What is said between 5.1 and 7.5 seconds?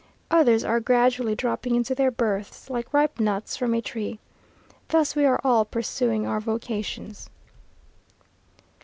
are we all pursuing our vocations.